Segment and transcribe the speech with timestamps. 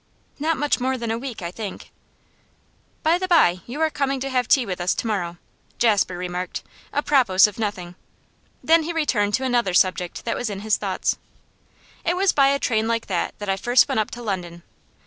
[0.39, 1.91] 'Not much more than a week, I think.'
[3.03, 5.37] 'By the bye, you are coming to have tea with us to morrow,'
[5.77, 7.93] Jasper remarked a propos of nothing.
[8.63, 11.19] Then he returned to another subject that was in his thoughts.
[12.03, 14.63] 'It was by a train like that that I first went up to London.